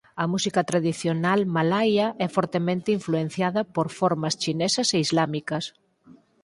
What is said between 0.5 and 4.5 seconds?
tradicional malaia é fortemente influenciada por formas